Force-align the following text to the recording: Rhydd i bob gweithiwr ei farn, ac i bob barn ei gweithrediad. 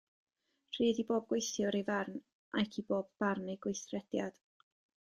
Rhydd 0.77 1.01
i 1.03 1.05
bob 1.11 1.27
gweithiwr 1.33 1.77
ei 1.81 1.85
farn, 1.91 2.17
ac 2.65 2.81
i 2.83 2.87
bob 2.91 3.15
barn 3.23 3.55
ei 3.55 3.63
gweithrediad. 3.67 4.45